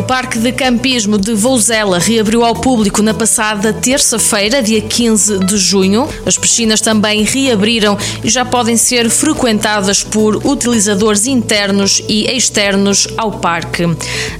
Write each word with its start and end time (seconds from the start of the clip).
O 0.00 0.02
Parque 0.02 0.38
de 0.38 0.50
Campismo 0.50 1.18
de 1.18 1.34
Vouzela 1.34 1.98
reabriu 1.98 2.42
ao 2.42 2.54
público 2.54 3.02
na 3.02 3.12
passada 3.12 3.70
terça-feira, 3.70 4.62
dia 4.62 4.80
15 4.80 5.40
de 5.40 5.58
junho. 5.58 6.08
As 6.24 6.38
piscinas 6.38 6.80
também 6.80 7.22
reabriram 7.22 7.98
e 8.24 8.30
já 8.30 8.42
podem 8.42 8.78
ser 8.78 9.10
frequentadas 9.10 10.02
por 10.02 10.36
utilizadores 10.46 11.26
internos 11.26 12.02
e 12.08 12.24
externos 12.34 13.08
ao 13.18 13.30
parque. 13.40 13.84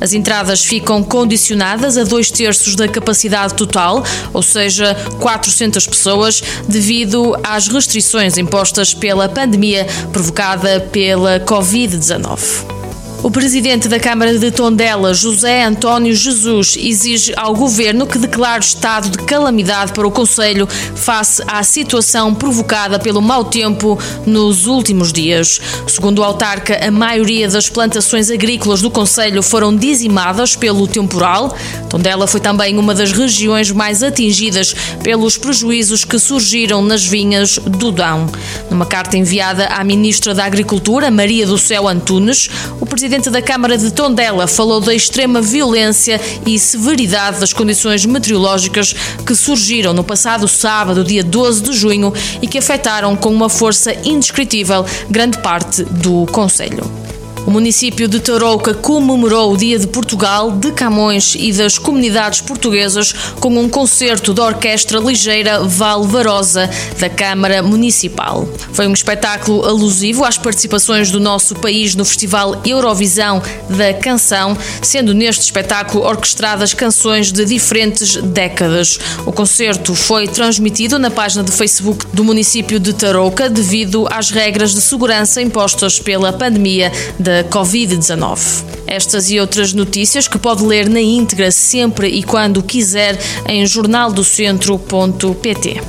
As 0.00 0.14
entradas 0.14 0.64
ficam 0.64 1.04
condicionadas 1.04 1.98
a 1.98 2.04
dois 2.04 2.30
terços 2.30 2.74
da 2.74 2.88
capacidade 2.88 3.52
total, 3.52 4.02
ou 4.32 4.42
seja, 4.42 4.96
400 5.20 5.86
pessoas, 5.86 6.42
devido 6.66 7.36
às 7.44 7.68
restrições 7.68 8.38
impostas 8.38 8.94
pela 8.94 9.28
pandemia 9.28 9.86
provocada 10.10 10.80
pela 10.90 11.38
Covid-19. 11.40 12.79
O 13.22 13.30
presidente 13.30 13.86
da 13.86 14.00
Câmara 14.00 14.38
de 14.38 14.50
Tondela, 14.50 15.12
José 15.12 15.62
António 15.64 16.14
Jesus, 16.14 16.74
exige 16.78 17.34
ao 17.36 17.54
governo 17.54 18.06
que 18.06 18.18
declare 18.18 18.64
estado 18.64 19.10
de 19.10 19.18
calamidade 19.18 19.92
para 19.92 20.08
o 20.08 20.10
Conselho 20.10 20.66
face 20.66 21.42
à 21.46 21.62
situação 21.62 22.34
provocada 22.34 22.98
pelo 22.98 23.20
mau 23.20 23.44
tempo 23.44 23.98
nos 24.24 24.66
últimos 24.66 25.12
dias. 25.12 25.60
Segundo 25.86 26.20
o 26.20 26.24
autarca, 26.24 26.80
a 26.82 26.90
maioria 26.90 27.46
das 27.46 27.68
plantações 27.68 28.30
agrícolas 28.30 28.80
do 28.80 28.90
Conselho 28.90 29.42
foram 29.42 29.76
dizimadas 29.76 30.56
pelo 30.56 30.88
temporal. 30.88 31.54
Tondela 31.90 32.26
foi 32.26 32.40
também 32.40 32.78
uma 32.78 32.94
das 32.94 33.12
regiões 33.12 33.70
mais 33.70 34.02
atingidas 34.02 34.74
pelos 35.02 35.36
prejuízos 35.36 36.06
que 36.06 36.18
surgiram 36.18 36.82
nas 36.82 37.04
vinhas 37.04 37.58
do 37.58 37.92
Dão. 37.92 38.30
Numa 38.70 38.86
carta 38.86 39.18
enviada 39.18 39.66
à 39.66 39.84
Ministra 39.84 40.34
da 40.34 40.46
Agricultura, 40.46 41.10
Maria 41.10 41.46
do 41.46 41.58
Céu 41.58 41.86
Antunes, 41.86 42.48
o 42.80 42.86
presidente 42.86 43.09
presidente 43.10 43.30
da 43.30 43.42
Câmara 43.42 43.76
de 43.76 43.90
Tondela 43.92 44.46
falou 44.46 44.80
da 44.80 44.94
extrema 44.94 45.42
violência 45.42 46.20
e 46.46 46.56
severidade 46.60 47.40
das 47.40 47.52
condições 47.52 48.06
meteorológicas 48.06 48.94
que 49.26 49.34
surgiram 49.34 49.92
no 49.92 50.04
passado 50.04 50.46
sábado, 50.46 51.02
dia 51.02 51.24
12 51.24 51.60
de 51.60 51.72
junho, 51.72 52.14
e 52.40 52.46
que 52.46 52.58
afetaram 52.58 53.16
com 53.16 53.30
uma 53.30 53.48
força 53.48 53.92
indescritível 54.04 54.86
grande 55.10 55.38
parte 55.38 55.82
do 55.82 56.24
Conselho. 56.26 57.09
O 57.46 57.50
município 57.50 58.06
de 58.06 58.20
Tarouca 58.20 58.74
comemorou 58.74 59.52
o 59.52 59.56
Dia 59.56 59.78
de 59.78 59.86
Portugal, 59.86 60.52
de 60.52 60.72
Camões 60.72 61.34
e 61.36 61.52
das 61.52 61.78
comunidades 61.78 62.40
portuguesas 62.40 63.12
com 63.40 63.48
um 63.58 63.68
concerto 63.68 64.34
da 64.34 64.44
Orquestra 64.44 65.00
Ligeira 65.00 65.64
Valvarosa 65.64 66.68
da 66.98 67.08
Câmara 67.08 67.62
Municipal. 67.62 68.46
Foi 68.72 68.86
um 68.86 68.92
espetáculo 68.92 69.64
alusivo 69.64 70.24
às 70.24 70.36
participações 70.36 71.10
do 71.10 71.18
nosso 71.18 71.54
país 71.56 71.94
no 71.94 72.04
Festival 72.04 72.60
Eurovisão 72.64 73.42
da 73.68 73.94
Canção, 73.94 74.56
sendo 74.82 75.14
neste 75.14 75.42
espetáculo 75.42 76.04
orquestradas 76.04 76.74
canções 76.74 77.32
de 77.32 77.44
diferentes 77.44 78.16
décadas. 78.16 78.98
O 79.24 79.32
concerto 79.32 79.94
foi 79.94 80.28
transmitido 80.28 80.98
na 80.98 81.10
página 81.10 81.42
de 81.42 81.50
Facebook 81.50 82.06
do 82.12 82.22
município 82.22 82.78
de 82.78 82.92
Tarouca 82.92 83.48
devido 83.48 84.06
às 84.10 84.30
regras 84.30 84.74
de 84.74 84.80
segurança 84.80 85.40
impostas 85.40 85.98
pela 85.98 86.32
pandemia 86.32 86.92
da 87.18 87.29
da 87.30 87.44
Covid-19. 87.44 88.64
Estas 88.88 89.30
e 89.30 89.38
outras 89.38 89.72
notícias 89.72 90.26
que 90.26 90.36
pode 90.36 90.64
ler 90.64 90.88
na 90.88 91.00
íntegra 91.00 91.52
sempre 91.52 92.08
e 92.08 92.24
quando 92.24 92.60
quiser 92.60 93.16
em 93.46 93.64
jornaldocentro.pt. 93.64 95.80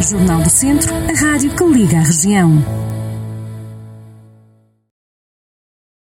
Jornal 0.00 0.42
do 0.42 0.50
Centro, 0.50 0.94
a 0.94 1.20
rádio 1.20 1.54
que 1.54 1.64
liga 1.64 1.98
a 1.98 2.02
região. 2.02 2.91